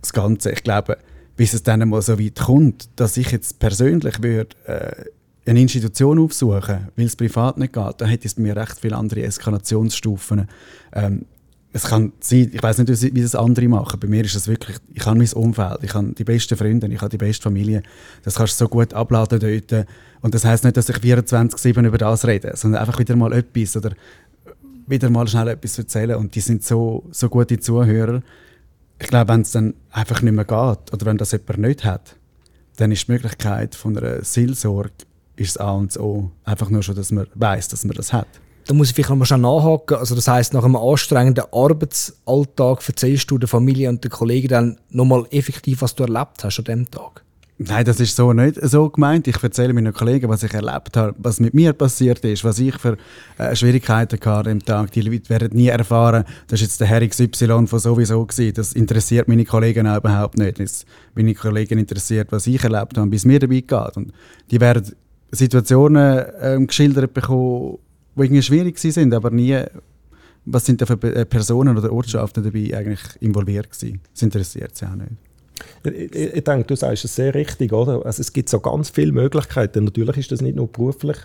[0.00, 0.52] das Ganze.
[0.52, 0.98] Ich glaube,
[1.36, 6.18] bis es dann mal so weit kommt, dass ich jetzt persönlich würde, äh, eine Institution
[6.18, 10.48] aufsuchen, weil es privat nicht geht, dann hätte es bei mir recht viele andere Eskalationsstufen.
[10.92, 11.26] Ähm,
[11.74, 13.98] es kann sein, ich weiß nicht, wie das andere machen.
[13.98, 17.00] Bei mir ist es wirklich, ich habe mein Umfeld, ich habe die besten Freunde, ich
[17.00, 17.82] habe die beste Familie.
[18.22, 19.86] Das kannst du so gut abladen dort.
[20.20, 23.76] Und das heißt nicht, dass ich 24/7 über das rede, sondern einfach wieder mal etwas
[23.76, 23.90] oder
[24.86, 26.16] wieder mal schnell etwas erzählen.
[26.16, 28.22] Und die sind so, so gute Zuhörer.
[28.98, 32.16] Ich glaube, wenn es dann einfach nicht mehr geht oder wenn das jemand nicht hat,
[32.76, 34.92] dann ist die Möglichkeit von einer Seelsorge
[35.36, 36.30] ist das A und das O.
[36.44, 38.28] Einfach nur schon, dass man weiß, dass man das hat.
[38.66, 39.98] Da muss ich vielleicht noch mal schnell nachhaken.
[39.98, 44.78] Also das heißt, nach einem anstrengenden Arbeitsalltag erzählst du der Familie und den Kollegen dann
[44.90, 47.23] nochmal effektiv, was du erlebt hast an dem Tag.
[47.56, 49.28] Nein, das ist so nicht so gemeint.
[49.28, 52.76] Ich erzähle meinen Kollegen, was ich erlebt habe, was mit mir passiert ist, was ich
[52.78, 52.96] für
[53.38, 54.90] äh, Schwierigkeiten hatte dem Tag.
[54.90, 58.54] Die Leute werden nie erfahren, das ist jetzt der Herr XY von sowieso gewesen.
[58.54, 60.58] Das interessiert meine Kollegen auch überhaupt nicht.
[60.58, 63.96] Es meine Kollegen interessiert, was ich erlebt habe, es mir dabei geht.
[63.96, 64.12] Und
[64.50, 64.92] die werden
[65.30, 67.78] Situationen ähm, geschildert bekommen,
[68.16, 69.62] die irgendwie schwierig sind, aber nie,
[70.44, 74.00] was sind da für äh, Personen oder Ortschaften dabei eigentlich involviert gewesen.
[74.12, 75.12] Das interessiert sie auch nicht.
[75.84, 78.04] Ich, ich, ich denke, du sagst es sehr richtig, oder?
[78.04, 79.84] Also es gibt so ganz viele Möglichkeiten.
[79.84, 81.18] Natürlich ist das nicht nur beruflich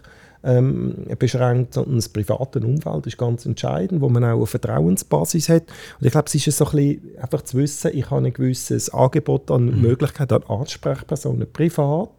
[0.43, 5.63] ähm, beschränkt, sondern das private Umfeld ist ganz entscheidend, wo man auch eine Vertrauensbasis hat.
[5.99, 8.89] Und ich glaube, es ist so ein bisschen einfach zu wissen, ich habe ein gewisses
[8.89, 12.09] Angebot an Möglichkeiten, an Ansprechpersonen privat.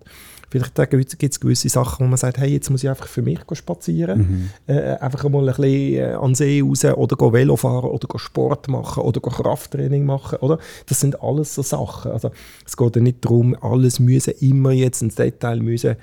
[0.51, 3.39] Vielleicht gibt es gewisse Sachen, wo man sagt, hey, jetzt muss ich einfach für mich
[3.53, 4.51] spazieren.
[4.67, 8.09] Äh, einfach mal ein bisschen äh, an den See raus oder go Velo fahren oder
[8.09, 10.39] go Sport machen oder go Krafttraining machen.
[10.41, 10.59] Oder?
[10.87, 12.11] Das sind alles so Sachen.
[12.11, 12.33] Also,
[12.67, 15.97] es geht ja nicht darum, alles müssen immer jetzt ins Detail müssen,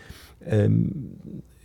[0.45, 1.11] ähm,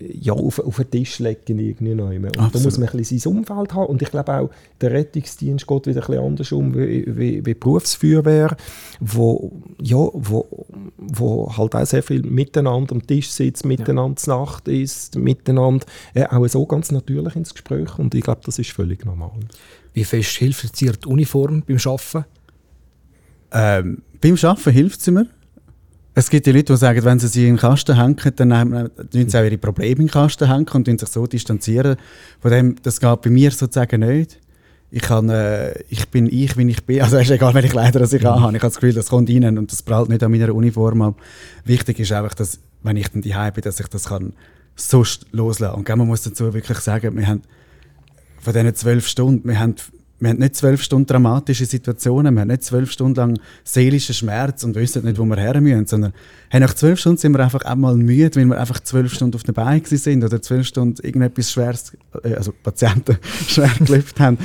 [0.09, 2.11] ja, auf, auf den Tisch legen irgendwie noch.
[2.11, 3.87] Und da muss man ein bisschen sein Umfeld haben.
[3.87, 7.43] Und ich glaube auch, der Rettungsdienst geht wieder ein bisschen anders um wie, wie, wie
[7.43, 8.57] die Berufsfeuerwehr,
[9.01, 10.67] wo, ja, wo,
[10.99, 14.39] wo halt auch sehr viel miteinander am Tisch sitzt, miteinander ja.
[14.39, 17.99] Nacht ist, miteinander äh, auch so ganz natürlich ins Gespräch.
[17.99, 19.33] Und ich glaube, das ist völlig normal.
[19.93, 22.25] Wie fest hilft dir die Uniform beim Arbeiten?
[23.53, 25.27] Ähm, beim Arbeiten hilft sie mir.
[26.15, 29.29] Es gibt die Leute, die sagen, wenn sie sie in den Kasten hängen, dann tun
[29.29, 31.97] sie auch ihre Probleme in den Kasten hängen und sich so distanzieren.
[32.41, 34.39] Von dem, das geht bei mir sozusagen nicht.
[34.91, 37.01] Ich, kann, äh, ich bin ich, wie ich bin.
[37.01, 38.55] Also es ist egal, welche Kleider ich anhabe.
[38.55, 41.15] Ich habe das Gefühl, das kommt rein und das prallt nicht an meiner Uniform ab.
[41.65, 44.35] Wichtig ist einfach, dass, wenn ich dann daheim bin, dass ich das kann
[44.77, 45.95] sonst loslassen kann.
[45.95, 47.41] Und man muss dazu wirklich sagen, wir haben
[48.39, 49.77] von diesen zwölf Stunden, wir haben
[50.23, 54.63] wir haben nicht zwölf Stunden dramatische Situationen, wir haben nicht zwölf Stunden lang seelischen Schmerz
[54.63, 56.13] und wissen nicht, wo wir her müssen, sondern
[56.49, 59.43] hey, nach zwölf Stunden sind wir einfach einmal müde, weil wir einfach zwölf Stunden auf
[59.43, 64.39] der Beine sind oder zwölf Stunden irgendetwas Schweres, also Patienten schwer gelüpft haben.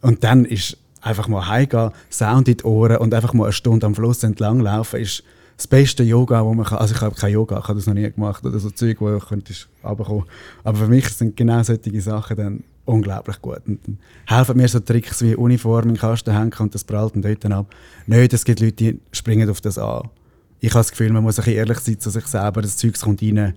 [0.00, 3.84] Und dann ist einfach mal heimgehen, Sound in die Ohren und einfach mal eine Stunde
[3.84, 5.22] am Fluss entlang laufen, ist
[5.58, 6.78] das beste Yoga, wo man kann.
[6.78, 9.14] Also ich habe kein Yoga, ich habe das noch nie gemacht oder so Zeug, wo
[9.14, 9.52] ich könnte
[9.84, 10.24] runterkommen.
[10.64, 13.60] Aber für mich sind genau solche Sachen dann unglaublich gut.
[13.66, 17.22] Und dann helfen mir so Tricks wie Uniform in Kasten hängen und das prallt dann
[17.22, 17.74] dort ab.
[18.06, 20.08] Nein, es gibt Leute, die springen auf das an.
[20.60, 22.62] Ich habe das Gefühl, man muss ein bisschen ehrlich sein zu sich selber.
[22.62, 23.54] Das Zeug kommt rein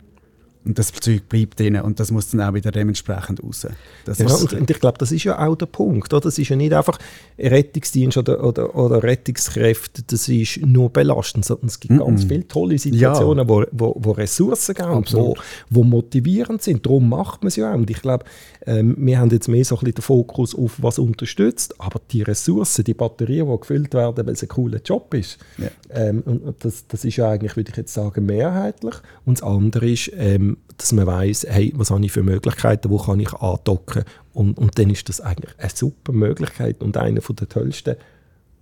[0.65, 3.65] und das Zeug bleibt drin und das muss dann auch wieder dementsprechend raus.
[4.05, 6.13] Ja, und, und ich glaube, das ist ja auch der Punkt.
[6.13, 6.21] Oder?
[6.21, 6.97] Das ist ja nicht einfach
[7.37, 12.77] Rettungsdienst oder, oder, oder Rettungskräfte, das ist nur belastend, sondern es gibt ganz viele tolle
[12.77, 15.35] Situationen, wo, wo, wo Ressourcen geben, wo,
[15.69, 16.85] wo motivierend sind.
[16.85, 17.77] Darum macht man es ja auch.
[17.77, 18.25] Und ich glaube,
[18.65, 22.21] ähm, wir haben jetzt mehr so ein bisschen den Fokus auf, was unterstützt, aber die
[22.21, 25.69] Ressourcen, die Batterien, die gefüllt werden, weil es ein cooler Job ist, Ja.
[25.91, 28.95] ähm, und und das, das ist ja eigentlich, würde ich jetzt sagen, mehrheitlich.
[29.25, 32.97] Und das andere ist, ähm, dass man weiß, hey, was habe ich für Möglichkeiten, wo
[32.97, 34.03] kann ich andocken.
[34.33, 37.95] Und, und dann ist das eigentlich eine super Möglichkeit und einer der tollsten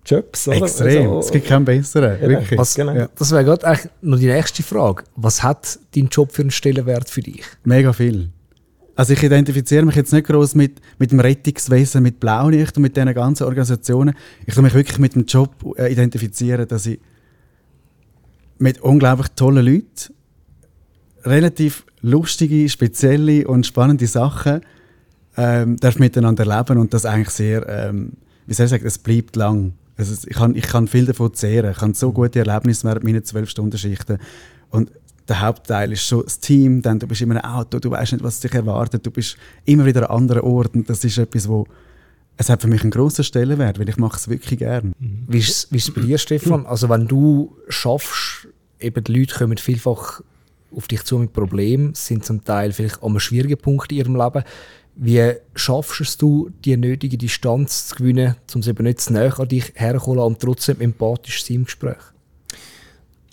[0.05, 0.47] Jobs.
[0.47, 0.57] Oder?
[0.57, 1.07] extrem.
[1.09, 2.21] Also, es gibt keinen besseren.
[2.21, 2.57] Ja, wirklich.
[2.57, 2.93] was- genau.
[2.93, 3.09] Ja.
[3.15, 5.03] Das wäre gerade eigentlich noch die nächste Frage.
[5.15, 7.43] Was hat dein Job für einen Stellenwert für dich?
[7.63, 8.29] Mega viel.
[8.95, 12.97] Also ich identifiziere mich jetzt nicht groß mit, mit dem Rettungswesen, mit Blaulicht und mit
[12.97, 14.15] diesen ganzen Organisationen.
[14.47, 16.99] Ich tue mich wirklich mit dem Job äh, identifizieren, dass ich
[18.57, 20.13] mit unglaublich tollen Leuten
[21.27, 24.61] relativ lustige, spezielle und spannende Sachen
[25.35, 28.13] ähm, darf miteinander leben und das eigentlich sehr, ähm,
[28.45, 29.73] wie soll ich sagen, es bleibt lang.
[29.97, 31.71] Also ich, kann, ich kann viel davon zehren.
[31.71, 34.17] Ich habe so gute Erlebnisse während meiner zwölf Stunden Schichten
[34.69, 34.91] und
[35.27, 38.23] der Hauptteil ist schon das Team, dann du bist in einem Auto, du weißt nicht,
[38.23, 39.35] was dich erwartet, du bist
[39.65, 40.85] immer wieder an anderen Orten.
[40.85, 41.67] Das ist etwas, wo
[42.37, 44.93] es hat für mich einen grossen Stellenwert, weil ich mache es wirklich gern.
[45.27, 46.65] Wie ist es- wie ist es bei dir, Stefan?
[46.65, 48.47] Also wenn du schaffst,
[48.79, 50.21] eben die Leute kommen vielfach
[50.75, 54.43] auf dich zu mit Problemen, sind zum Teil vielleicht einem schwierigen Punkt in ihrem Leben.
[54.95, 59.39] Wie schaffst es du, die nötige Distanz zu gewinnen, um es eben nicht zu näher
[59.39, 61.97] an dich herzuholen und trotzdem empathisch zu sein im Gespräch?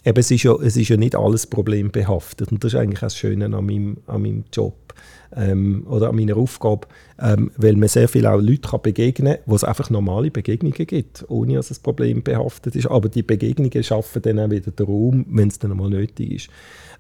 [0.05, 2.53] Eben, es, ist ja, es ist ja nicht alles problembehaftet.
[2.53, 4.93] Und das ist eigentlich das Schöne an meinem, an meinem Job
[5.35, 6.87] ähm, oder an meiner Aufgabe,
[7.19, 10.87] ähm, weil man sehr viel auch Leute kann begegnen kann, wo es einfach normale Begegnungen
[10.87, 12.87] gibt, ohne dass es problembehaftet ist.
[12.87, 16.51] Aber die Begegnungen schaffen dann auch wieder den Raum, wenn es dann einmal nötig ist.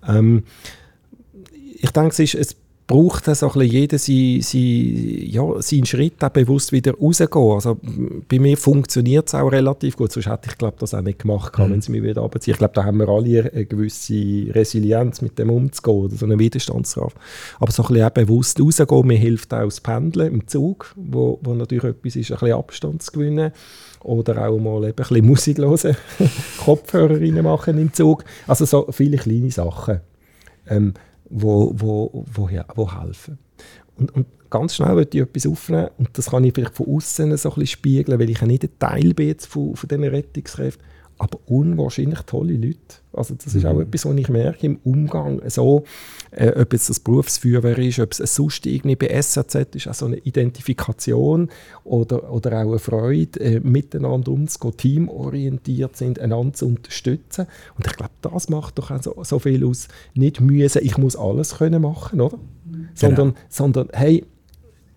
[0.06, 0.44] Ähm,
[1.52, 5.86] ich denke, es, ist, es braucht dann so ein bisschen jeder sein, sein, ja, seinen
[5.86, 7.52] Schritt auch bewusst wieder rausgehen.
[7.52, 7.78] Also,
[8.28, 11.58] bei mir funktioniert es auch relativ gut, sonst hätte ich glaube das auch nicht gemacht,
[11.58, 11.70] mhm.
[11.70, 12.52] wenn sie mich wieder runterziehen.
[12.52, 16.38] Ich glaube, da haben wir alle eine gewisse Resilienz, mit dem umzugehen oder so eine
[16.38, 17.16] Widerstandskraft.
[17.58, 21.38] Aber so ein bisschen auch bewusst rausgehen, mir hilft auch das Pendeln im Zug, wo,
[21.42, 23.52] wo natürlich etwas ist, ein bisschen Abstand zu gewinnen
[24.02, 25.96] oder auch mal eben ein bisschen Musik hören,
[26.64, 28.24] Kopfhörer reinmachen im Zug.
[28.46, 30.00] Also so viele kleine Sachen.
[30.68, 30.94] Ähm,
[31.30, 33.38] wo, wo, wo, wo helfen.
[33.96, 37.36] Und, und ganz schnell möchte ich etwas aufnehmen und das kann ich vielleicht von außen
[37.36, 40.84] so ein bisschen spiegeln, weil ich ja nicht ein Teil bin von, von diesen Rettungskräften,
[41.24, 42.76] aber unwahrscheinlich tolle Leute.
[43.14, 45.84] Also das ist auch etwas, was ich merke im Umgang, so,
[46.32, 50.06] äh, ob jetzt das Berufsfeuerwehr ist, ob es sonst irgendwie bei SAZ ist, auch so
[50.06, 51.48] eine Identifikation
[51.84, 57.46] oder, oder auch eine Freude, äh, miteinander umzugehen, teamorientiert sind, einander zu unterstützen.
[57.78, 59.88] Und ich glaube, das macht doch auch so, so viel aus.
[60.14, 62.38] Nicht müssen, ich muss alles können machen, oder?
[62.94, 64.24] Sondern, sondern hey,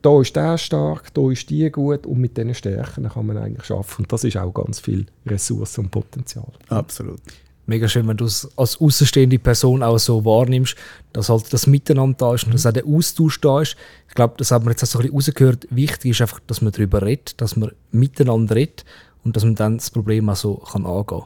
[0.08, 3.70] da ist der stark, da ist die gut und mit diesen Stärken kann man eigentlich
[3.70, 4.04] arbeiten.
[4.04, 6.48] Und das ist auch ganz viel Ressourcen und Potenzial.
[6.70, 7.20] Absolut.
[7.66, 10.78] Mega schön, wenn du es als außenstehende Person auch so wahrnimmst,
[11.12, 13.76] dass halt das Miteinander da ist und dass auch der Austausch da ist.
[14.08, 15.68] Ich glaube, das haben wir jetzt auch so ein bisschen rausgehört.
[15.72, 18.86] Wichtig ist einfach, dass man darüber redet, dass man miteinander redet
[19.26, 21.24] und dass man dann das Problem auch so kann angehen kann.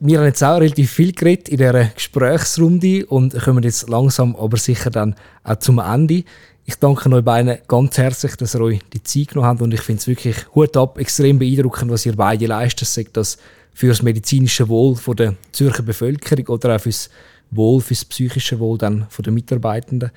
[0.00, 4.58] Wir haben jetzt auch relativ viel geredet in dieser Gesprächsrunde und kommen jetzt langsam aber
[4.58, 6.24] sicher dann auch zum Ende.
[6.68, 9.80] Ich danke euch beiden ganz herzlich, dass ihr euch die Zeit genommen habt und ich
[9.80, 12.86] finde es wirklich Hut ab, extrem beeindruckend, was ihr beide leistet.
[12.86, 13.38] Sagt das
[13.72, 17.08] für das medizinische Wohl von der Zürcher Bevölkerung oder auch fürs
[17.50, 20.10] Wohl, fürs psychische Wohl dann von den Mitarbeitenden.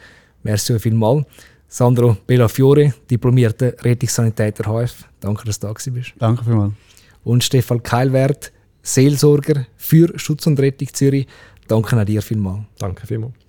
[0.43, 1.25] Merci euch vielmals.
[1.69, 5.05] Sandro Bellafiore, diplomierter Rettungssanitäter HF.
[5.21, 6.11] Danke, dass du da bist.
[6.19, 6.73] Danke vielmals.
[7.23, 8.51] Und Stefan Keilwert,
[8.83, 11.27] Seelsorger für Schutz und Rettung Zürich.
[11.69, 12.63] Danke auch dir vielmals.
[12.77, 13.40] Danke vielmals.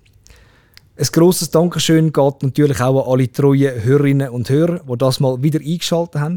[0.95, 5.41] Ein grosses Dankeschön geht natürlich auch an alle treuen Hörerinnen und Hörer, die das mal
[5.41, 6.35] wieder eingeschaltet haben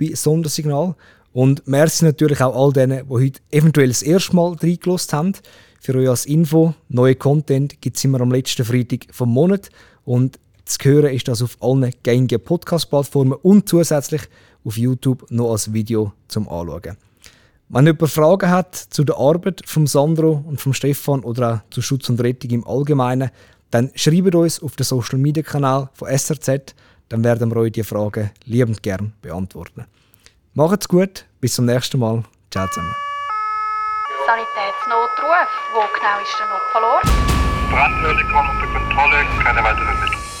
[0.00, 0.94] bei Sondersignal.
[1.34, 5.32] Und merci natürlich auch all denen, die heute eventuell das erste Mal reingelassen haben.
[5.82, 9.68] Für euch als Info, neue Content gibt es immer am letzten Freitag vom Monat.
[10.06, 14.22] Und zu hören ist das auf allen gängigen Podcast-Plattformen und zusätzlich
[14.64, 16.96] auf YouTube noch als Video zum Anschauen.
[17.68, 21.82] Wenn jemand Fragen hat zu der Arbeit von Sandro und von Stefan oder auch zu
[21.82, 23.30] Schutz und Rettung im Allgemeinen,
[23.70, 26.74] dann schreibt uns auf den Social Media Kanal von SRZ,
[27.08, 29.86] dann werden wir euch die Fragen liebend gern beantworten.
[30.54, 32.24] Macht's gut, bis zum nächsten Mal.
[32.50, 32.94] Ciao zusammen.
[34.26, 35.48] Sanitätsnotruf.
[35.72, 37.04] Wo genau ist der Notfallort?
[37.70, 40.37] Brandhöhle kommt unter Kontrolle, keine weiteren Mittel.